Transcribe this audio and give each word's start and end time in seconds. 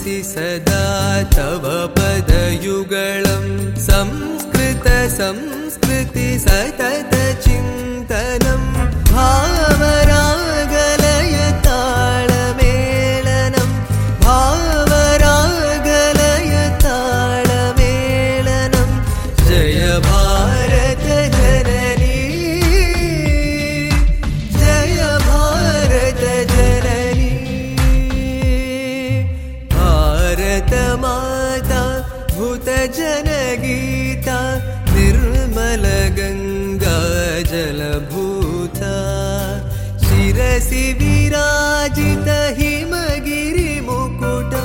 सदा 0.00 1.22
तव 1.36 1.64
पदयुगलं 1.96 3.44
संस्कृत 3.88 4.88
संस्कृति 5.18 6.28
सतत 6.46 7.20
भारत 30.60 31.00
माता 31.02 31.82
भूतजनगीता 32.36 34.38
निर्मलगङ्गा 34.94 36.96
जलभूता 37.50 38.94
शिरसि 40.04 40.84
विराजित 41.00 42.28
हिमगिरिमुकुटा 42.58 44.64